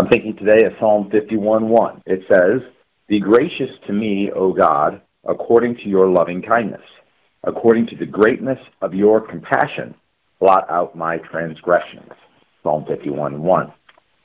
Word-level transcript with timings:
I'm 0.00 0.08
thinking 0.08 0.34
today 0.34 0.64
of 0.64 0.72
Psalm 0.80 1.10
51:1. 1.10 2.00
It 2.06 2.22
says, 2.26 2.62
Be 3.06 3.20
gracious 3.20 3.68
to 3.86 3.92
me, 3.92 4.30
O 4.34 4.50
God, 4.50 5.02
according 5.28 5.76
to 5.76 5.90
your 5.90 6.08
loving 6.08 6.40
kindness, 6.40 6.80
according 7.44 7.86
to 7.88 7.96
the 7.96 8.06
greatness 8.06 8.58
of 8.80 8.94
your 8.94 9.20
compassion, 9.20 9.94
blot 10.38 10.64
out 10.70 10.96
my 10.96 11.18
transgressions. 11.18 12.12
Psalm 12.62 12.86
51:1. 12.86 13.70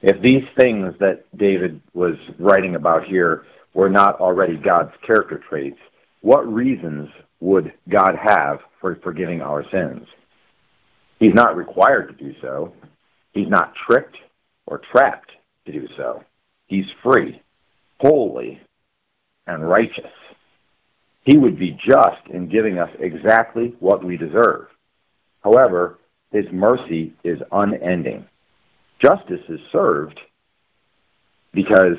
If 0.02 0.22
these 0.22 0.46
things 0.56 0.94
that 1.02 1.26
David 1.38 1.82
was 1.94 2.16
writing 2.40 2.76
about 2.76 3.04
here 3.04 3.44
were 3.74 3.90
not 3.90 4.22
already 4.22 4.56
God's 4.56 4.94
character 5.06 5.40
traits, 5.50 5.80
what 6.22 6.48
reasons 6.48 7.10
would 7.42 7.74
God 7.90 8.16
have 8.16 8.60
for 8.80 8.96
forgiving 9.04 9.42
our 9.42 9.70
sins? 9.72 10.08
He's 11.20 11.34
not 11.34 11.58
required 11.58 12.18
to 12.18 12.24
do 12.24 12.34
so. 12.40 12.72
He's 13.34 13.50
not 13.50 13.74
tricked 13.86 14.16
or 14.68 14.80
trapped 14.90 15.32
to 15.66 15.72
do 15.72 15.88
so. 15.98 16.24
He's 16.68 16.86
free, 17.04 17.42
holy, 18.00 18.60
and 19.48 19.68
righteous. 19.68 20.12
He 21.24 21.38
would 21.38 21.58
be 21.58 21.72
just 21.72 22.22
in 22.30 22.50
giving 22.50 22.78
us 22.78 22.90
exactly 23.00 23.76
what 23.80 24.04
we 24.04 24.18
deserve. 24.18 24.68
However, 25.44 26.00
his 26.32 26.46
mercy 26.52 27.14
is 27.24 27.40
unending. 27.52 28.26
Justice 29.00 29.42
is 29.50 29.60
served 29.72 30.20
because 31.54 31.98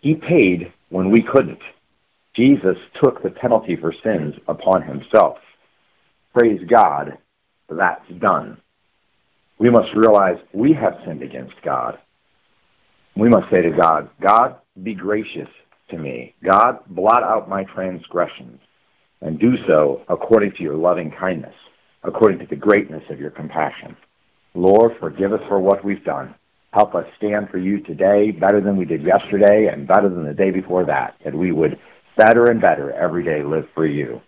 he 0.00 0.14
paid 0.14 0.72
when 0.90 1.10
we 1.10 1.22
couldn't. 1.22 1.62
Jesus 2.34 2.76
took 3.00 3.22
the 3.22 3.30
penalty 3.30 3.76
for 3.76 3.94
sins 4.02 4.34
upon 4.48 4.82
himself. 4.82 5.38
Praise 6.32 6.60
God, 6.68 7.18
that's 7.68 8.08
done. 8.18 8.58
We 9.58 9.70
must 9.70 9.94
realize 9.94 10.36
we 10.52 10.72
have 10.72 10.98
sinned 11.06 11.22
against 11.22 11.54
God. 11.62 11.98
We 13.22 13.28
must 13.28 13.48
say 13.52 13.62
to 13.62 13.70
God, 13.70 14.10
God, 14.20 14.56
be 14.82 14.94
gracious 14.94 15.46
to 15.90 15.96
me. 15.96 16.34
God, 16.44 16.80
blot 16.88 17.22
out 17.22 17.48
my 17.48 17.62
transgressions, 17.62 18.58
and 19.20 19.38
do 19.38 19.52
so 19.68 20.02
according 20.08 20.54
to 20.56 20.64
your 20.64 20.74
loving 20.74 21.12
kindness, 21.20 21.54
according 22.02 22.40
to 22.40 22.46
the 22.46 22.56
greatness 22.56 23.04
of 23.10 23.20
your 23.20 23.30
compassion. 23.30 23.96
Lord, 24.54 24.96
forgive 24.98 25.32
us 25.32 25.40
for 25.46 25.60
what 25.60 25.84
we've 25.84 26.02
done. 26.02 26.34
Help 26.72 26.96
us 26.96 27.04
stand 27.16 27.48
for 27.48 27.58
you 27.58 27.78
today 27.84 28.32
better 28.32 28.60
than 28.60 28.76
we 28.76 28.84
did 28.84 29.04
yesterday 29.04 29.68
and 29.72 29.86
better 29.86 30.08
than 30.08 30.26
the 30.26 30.34
day 30.34 30.50
before 30.50 30.84
that, 30.86 31.14
that 31.24 31.32
we 31.32 31.52
would 31.52 31.78
better 32.16 32.50
and 32.50 32.60
better 32.60 32.90
every 32.90 33.22
day 33.22 33.44
live 33.44 33.66
for 33.72 33.86
you. 33.86 34.20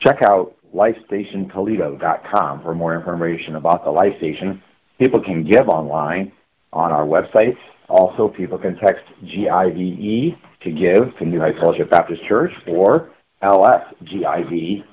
Check 0.00 0.22
out 0.22 0.56
lifestationtoledo.com 0.74 2.62
for 2.62 2.74
more 2.74 2.96
information 2.96 3.54
about 3.54 3.84
the 3.84 3.92
Life 3.92 4.16
Station. 4.18 4.60
People 4.98 5.22
can 5.22 5.44
give 5.48 5.68
online 5.68 6.32
on 6.72 6.92
our 6.92 7.04
website. 7.04 7.56
Also, 7.88 8.28
people 8.28 8.58
can 8.58 8.76
text 8.76 9.04
GIVE 9.22 10.34
to 10.62 10.70
give 10.70 11.16
to 11.18 11.24
New 11.24 11.40
Heights 11.40 11.58
Fellowship 11.58 11.90
Baptist 11.90 12.22
Church 12.26 12.52
or 12.66 13.10
LSGIVE, 13.42 14.84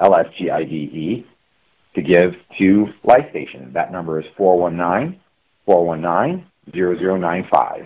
LSGIVE 0.00 1.24
to 1.94 2.02
give 2.02 2.32
to 2.58 2.86
Life 3.04 3.26
Station. 3.30 3.70
That 3.74 3.92
number 3.92 4.18
is 4.20 4.26
419 4.36 5.20
419 5.66 6.46
0095. 6.72 7.84